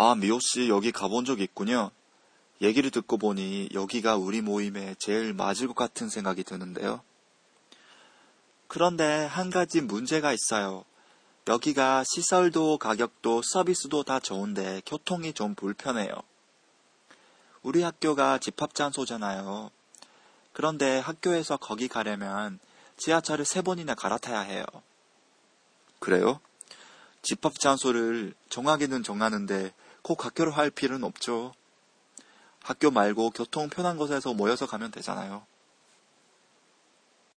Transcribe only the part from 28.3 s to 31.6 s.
정하기는 정하는데 꼭 학교로 할 필요는 없죠.